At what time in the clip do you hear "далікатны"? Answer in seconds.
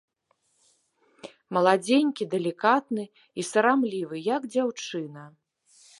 2.33-3.03